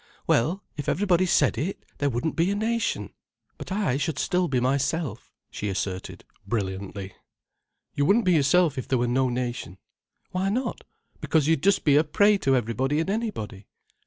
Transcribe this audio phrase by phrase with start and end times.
[0.25, 3.13] "Well, if everybody said it, there wouldn't be a nation.
[3.59, 7.13] But I should still be myself," she asserted brilliantly.
[7.93, 9.77] "You wouldn't be yourself if there were no nation."
[10.31, 10.83] "Why not?"
[11.19, 13.67] "Because you'd just be a prey to everybody and anybody."